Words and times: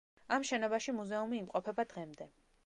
ამ 0.37 0.45
შენობაში 0.51 0.95
მუზეუმი 1.01 1.39
იმყოფება 1.41 1.87
დღემდე. 1.93 2.29